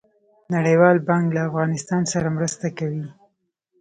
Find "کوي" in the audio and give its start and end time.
2.77-3.05